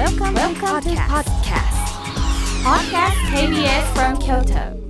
[0.00, 1.76] Welcome, Welcome to podcast.
[2.64, 4.80] Podcast KBS from Kyoto.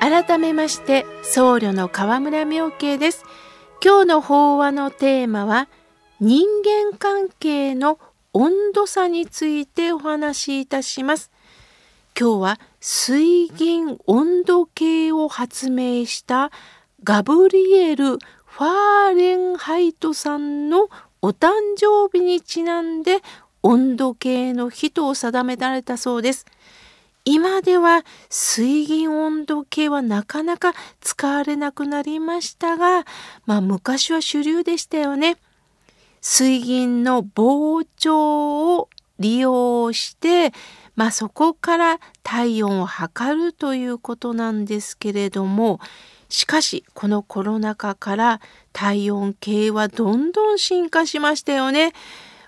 [0.00, 3.24] 改めまして僧侶の河村明慶です
[3.80, 5.68] 今日の法話のテーマは
[6.18, 6.44] 人
[6.90, 8.00] 間関係の
[8.32, 11.30] 温度差についてお話しいたします
[12.18, 16.50] 今日は水銀温度計を発明した
[17.04, 20.88] ガブリエル・ファーレンハイトさんの
[21.24, 23.20] お誕生日にちなんで
[23.62, 26.44] 温度計の日と定められたそうです。
[27.24, 33.06] 今では水銀温度計はなかなか使われなくなりましたが、
[33.46, 35.38] まあ昔は主流でしたよね。
[36.20, 40.52] 水銀の膨張を利用して、
[40.94, 45.80] まあそこから体温を測るということなんですけれども、
[46.34, 48.40] しかしこのコロナ禍から
[48.72, 51.92] 体温計はどんどん進化しましたよね。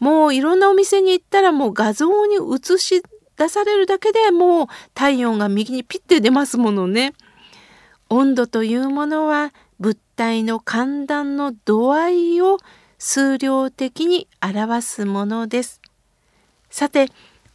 [0.00, 3.04] もういろんなお店に行ったらもう画像に映し
[3.36, 7.12] 出されるだけでもう体温が右にピッて出ますものね。
[8.08, 12.58] 温度というものは物体の寒暖の度合いを
[12.98, 15.80] 数量的に表すものです。
[16.68, 17.06] さて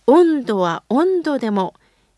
[0.08, 1.74] 温度は温度でも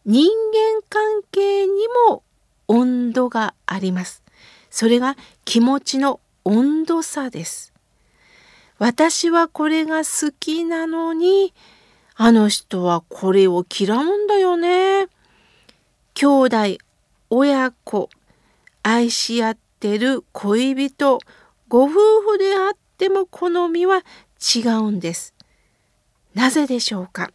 [0.05, 2.21] 人間関係にも
[2.67, 4.23] 温度があります。
[4.69, 7.73] それが気持ちの温度差です。
[8.77, 11.53] 私はこれが好きなのに、
[12.15, 15.07] あの人はこれを嫌うんだよね。
[16.13, 16.57] 兄弟、
[17.29, 18.09] 親子、
[18.83, 21.19] 愛し合ってる恋人、
[21.67, 21.89] ご夫
[22.21, 24.03] 婦であっても好みは
[24.55, 25.33] 違うんです。
[26.33, 27.31] なぜでしょうか？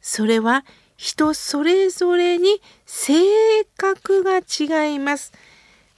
[0.00, 0.64] それは
[0.96, 3.14] 人それぞれに性
[3.76, 5.32] 格が違います。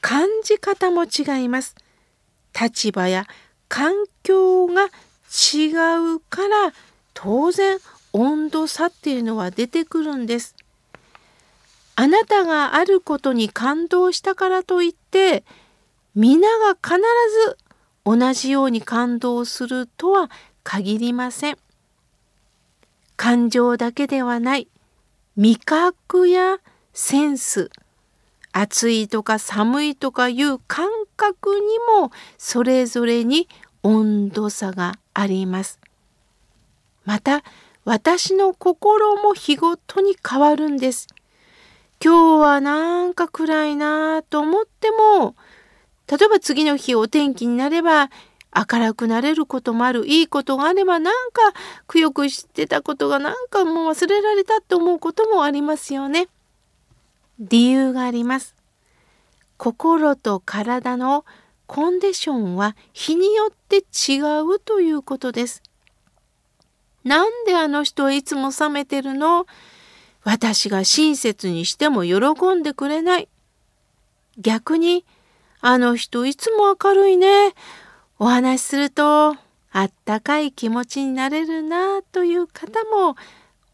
[0.01, 1.75] 感じ方も違います。
[2.59, 3.27] 立場や
[3.69, 5.69] 環境が違
[6.17, 6.73] うから
[7.15, 7.79] 当然
[8.13, 10.57] 温度差っていうのは出てくるんです。
[11.95, 15.45] あなたがあることに感動したからといって
[16.15, 16.97] 皆が必
[17.47, 17.59] ず
[18.05, 20.31] 同じように感動するとは
[20.63, 21.59] 限りません。
[23.17, 24.69] 感情だけではない
[25.39, 26.59] 味覚や
[26.93, 27.71] センス
[28.51, 31.61] 暑いとか寒いとかいう感覚に
[32.01, 33.49] もそれぞれに
[33.85, 35.79] 温度差があります。
[37.05, 37.45] また
[37.85, 41.07] 私の心も日ごとに変わるんです。
[42.05, 45.37] 今日はなんか暗いなと思っても
[46.11, 48.11] 例えば次の日お天気になれば
[48.55, 51.41] 明るくなれることもあるいいことがあればなんか
[51.87, 56.29] くよくしてたことがなんかもう忘れられたって思うこともありますよね。
[57.39, 58.55] 理由があります。
[59.57, 61.25] 心と体の
[61.67, 65.63] コンディションは日によって違うということです。
[67.05, 69.47] なんであの人はいつも冷めてるの？
[70.25, 73.29] 私が親切にしても喜んでくれない。
[74.37, 75.05] 逆に、
[75.61, 77.55] あの人いつも明るいね。
[78.21, 79.37] お話しすると
[79.71, 83.17] あったかい気持ちになれるなという方も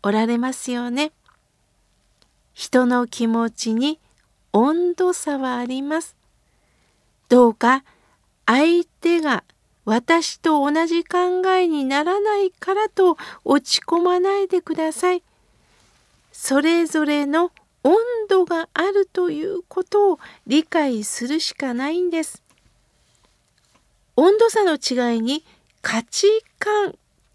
[0.02, 1.12] おられますよね。
[2.52, 3.98] 人の気持ちに
[4.52, 6.14] 温度差はあります。
[7.30, 7.84] どうか
[8.44, 9.44] 相手が
[9.86, 15.22] 私と同じ考えにならないからと落ち込まないでください。
[16.32, 17.50] それぞれの
[17.82, 17.96] 温
[18.28, 22.43] 度があるということを理解するしかないんです。
[24.16, 25.44] 温度差の違いに
[25.82, 26.26] 価値
[26.58, 26.94] 観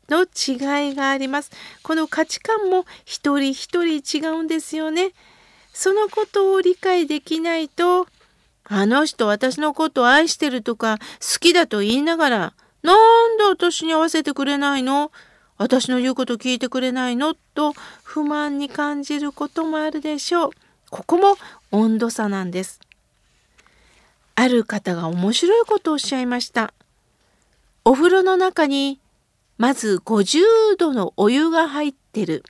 [0.10, 1.52] の違いがあります。
[1.84, 5.12] この価値観も一人一人違うんですよね。
[5.74, 8.08] そのことを理解できないと、
[8.66, 15.12] あの人私のこと愛してるとか好きだと言いながら、なんで私に合わせてくれないの？
[15.58, 17.34] 私の言うこと聞いてくれないの？
[17.34, 17.74] と
[18.04, 20.50] 不満に感じることもあるでしょう。
[20.90, 21.36] ここも
[21.72, 22.80] 温度差なんです。
[24.42, 26.74] ある方が面白いことをおっしゃいました。
[27.84, 29.02] お風呂の中に
[29.58, 32.46] まず50度のお湯が入ってる。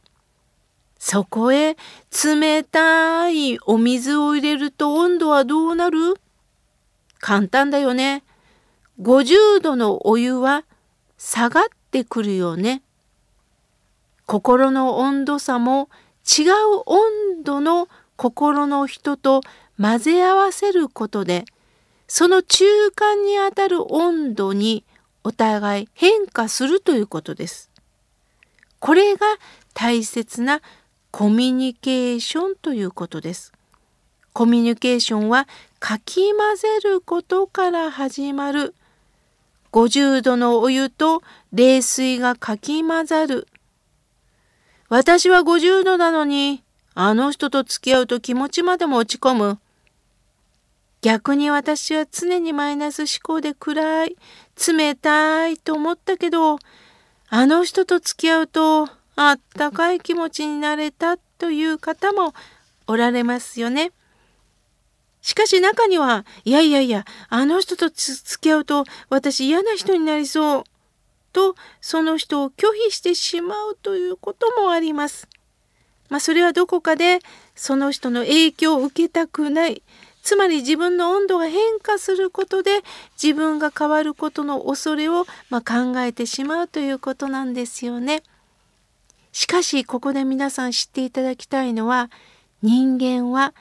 [1.00, 1.78] そこへ
[2.24, 6.14] 冷たいお水を入れると温度はどうなる？
[7.20, 8.24] 簡単だよね。
[9.02, 10.66] 50度のお湯は
[11.18, 12.84] 下がってくるよね。
[14.28, 15.90] 心の温度差も
[16.24, 16.54] 違う
[16.86, 19.42] 温度の心の人と
[19.82, 21.46] 混ぜ合わせることで
[22.10, 24.84] その中間にあたる温度に
[25.24, 27.70] お互い変化するということです。
[28.80, 29.28] これが
[29.76, 30.62] 大切な
[31.12, 33.54] コミュニケーションということです。
[34.34, 35.48] コミュニケーションは
[35.80, 38.74] かき混ぜることから始まる。
[39.72, 41.22] 50度のお湯と
[41.54, 43.48] 冷水がかき混ざる。
[44.88, 46.64] 私は50度なのに、
[46.96, 49.60] あの人と付き合うと気持ちまでも落ち込む。
[51.02, 54.18] 逆に私は常にマイナス思考で暗い、
[54.68, 56.60] 冷たいと思ったけど、
[57.30, 62.34] あの人と付き合うとあったかい気持ちになれたという方も
[62.88, 63.92] おられますよね。
[65.22, 70.64] しかし中には、いやいやいや、あの人と付き合うと私嫌な人になりそう。
[71.32, 75.28] と、その人を拒否してしまうということもあります。
[76.10, 77.20] まあ、それはどこかで
[77.56, 79.84] その人の影響を受けたくない。
[80.22, 82.82] つまり自分の温度が変化することで
[83.22, 88.24] 自分が変わることの恐れを、ま、考えてしまうということなんですよね。
[89.32, 92.10] しかしここで皆さん知っていただきたいのは
[92.62, 93.54] 人間は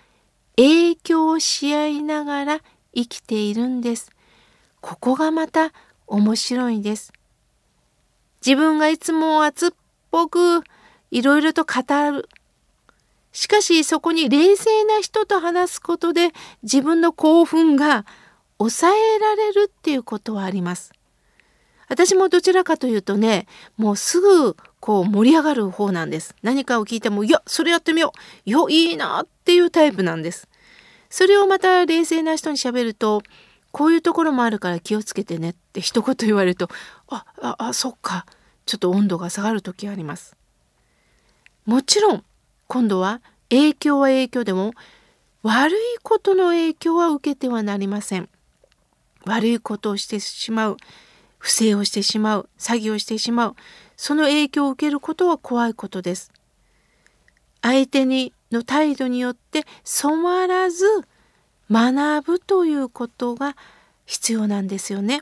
[0.57, 2.61] 影響し合いながら
[2.95, 4.11] 生きているんです。
[4.81, 5.73] ここがまた
[6.07, 7.13] 面白いんです。
[8.45, 9.71] 自分がいつも熱っ
[10.11, 10.63] ぽく
[11.11, 12.29] いろいろと語る。
[13.39, 16.33] しかしそこに冷静な人と話すことで
[16.65, 18.05] 自分の興奮が
[18.59, 20.93] 抑えられるっていうことはあります。
[21.89, 23.47] 私もどちらかというとね、
[23.77, 26.35] もうすぐこう盛り上がる方なんです。
[26.43, 28.51] 何かを聞いても、いや、それやってみよう。
[28.51, 30.49] いや、いいなっていうタイプなんです。
[31.09, 33.23] それをまた冷静な人に喋ると、
[33.71, 36.69] こういうところもあるから気をつけてねって一言言われると、
[37.07, 38.27] あ、あ、あ、そっか。
[38.67, 40.37] ちょっと温度が下がる時あります。
[41.67, 42.25] もちろん、
[42.69, 43.21] 今度は
[43.51, 44.75] 影響は影響でも、
[45.43, 48.29] 悪いことの影響は受けてはなりません。
[49.25, 50.77] 悪いことをしてしまう。
[51.39, 53.57] 不正をしてしまう詐欺をしてしまう
[53.97, 56.33] その影響を受けることは怖いことです。
[57.63, 60.85] 相手にの態度によって染まらず
[61.71, 63.57] 学ぶということが
[64.07, 65.21] 必要なんですよね。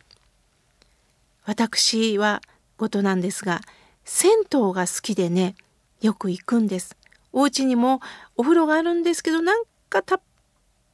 [1.45, 2.41] 私は
[2.77, 3.61] ことなんですが
[4.05, 5.55] 銭湯が好きでね
[6.01, 6.97] よく行くんです。
[7.37, 8.01] お家にも
[8.39, 10.21] お風呂があるんですけどなんかたっ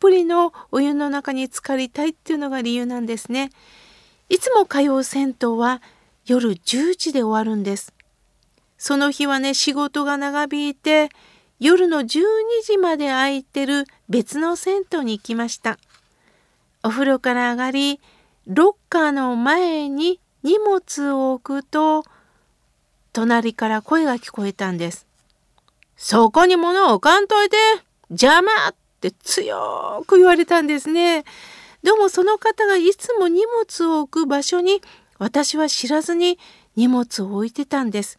[0.00, 3.50] ぷりのお湯の中に浸かりたいっていうのが理由なんですね。
[4.29, 5.81] いつも通う銭湯は
[6.27, 7.94] 夜10時で終わるんです。
[8.77, 11.11] その日はね、仕事が長引いて、
[11.61, 12.06] 夜の12
[12.65, 15.79] 時まで空いてる別の銭湯に行きました。
[16.83, 18.00] お風呂から上がり、
[18.49, 22.03] ロッカーの前に荷物を置くと、
[23.12, 25.12] 隣から声が聞こえたんです。
[26.05, 27.57] そこに物を置かんといて
[28.11, 31.23] 邪魔って強く言われたんですね。
[31.85, 34.83] どうもその方がいつも荷物を置く場所に
[35.21, 36.41] 私は知らずに
[36.75, 38.19] 荷物を置いてたんです。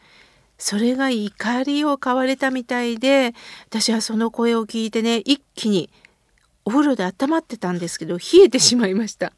[0.58, 3.34] それが怒りを買われたみたいで
[3.66, 5.90] 私はその声を聞いてね一気に
[6.64, 9.34] お風呂で温まってたんですけど冷えてしまいました。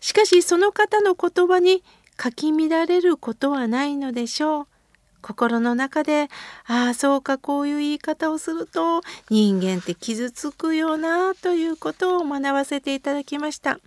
[0.00, 1.82] しかしその方の言葉に
[2.18, 4.66] かき乱れることはないのでしょう。
[5.22, 6.28] 心の中で
[6.66, 13.78] ああそうかこういう言い方をすると人間って傷つくよなということを学ばせていただきました。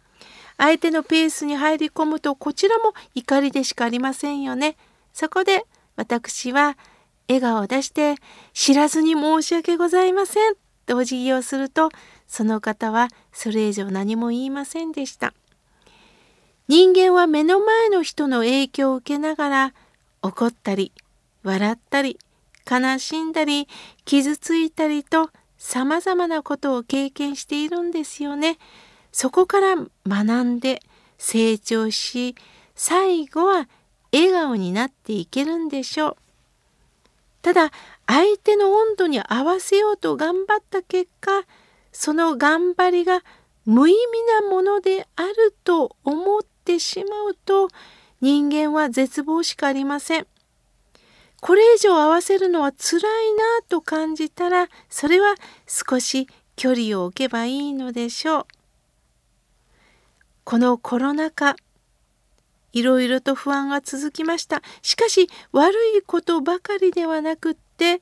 [0.58, 4.78] 相手のペースに入り込むとこちらも怒りでしかありませんよね。
[5.14, 5.66] そこで
[5.96, 6.78] 私は
[7.28, 8.16] 笑顔を出して
[8.54, 10.54] 知らずに申し訳ございません
[10.86, 11.90] とお辞儀をすると
[12.28, 15.34] その方はそれ以上何も言いませんでした
[16.68, 19.74] 人間は目の前の人の影響を受けながら
[20.22, 20.92] 怒ったり
[21.46, 22.18] 笑ったり
[22.70, 23.68] 悲しんだり
[24.04, 28.58] 傷ついたりと様々なことを経験しているんですよね。
[29.12, 29.76] そこから
[30.08, 30.82] 学んで
[31.18, 32.36] 成長し
[32.76, 33.70] 最後は
[34.12, 36.18] 笑顔になっていけるんでしょう。
[37.42, 37.72] ただ
[38.08, 41.44] 相手の温度に合わせようと頑張った結果
[41.92, 43.24] その頑張りが
[43.66, 47.70] 無意味なものであると思ってしまうと
[48.20, 50.28] 人間は絶望しかありません。
[51.46, 53.02] これ以上合わせるのは辛い
[53.36, 55.36] なと感じたらそれは
[55.68, 58.46] 少し距離を置けばいいのでしょう。
[60.44, 61.56] このコロナ禍
[62.74, 64.64] いろいろと不安が続きました。
[64.82, 68.02] しかし悪いことばかりではなくって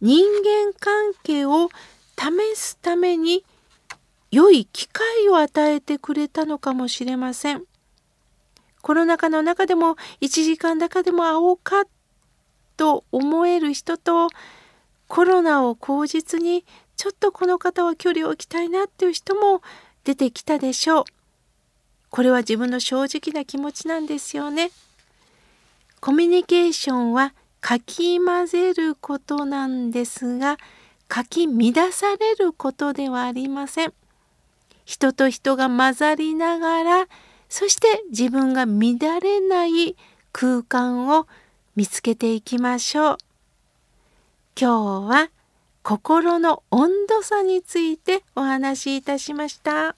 [0.00, 1.68] 人間関係を
[2.16, 3.44] 試すために
[4.30, 7.64] 良い機会を与えてくれたのかもしれません。
[8.82, 11.86] コロナ禍の中でも1時間だかでも会おうか
[12.76, 14.28] と思える人と
[15.08, 16.64] コロナを口実に
[16.96, 19.62] ちょっとこの方は距離を置きたいなっていう人も
[20.04, 21.04] 出てきたでしょう。
[22.10, 24.70] これは自分の正直な気持ちなんですよね。
[26.00, 30.58] コミュニケーションはかき混ぜることなんですが
[31.08, 33.92] かき乱されることではありません。
[34.84, 37.06] 人と人が混ざりながら
[37.48, 39.96] そして自分が乱れない
[40.32, 41.26] 空間を
[41.74, 43.18] 見つけていきましょう。
[44.60, 45.30] 今日は
[45.82, 49.96] 心の温度差についてお話しいたしました。